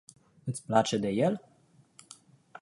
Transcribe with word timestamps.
Iti 0.51 0.63
place 0.69 0.99
de 1.03 1.11
el? 1.27 1.37